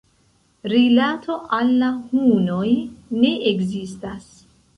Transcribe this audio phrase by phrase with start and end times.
[0.71, 1.89] Rilato al la
[2.21, 2.65] hunoj
[3.21, 4.27] ne ekzistas.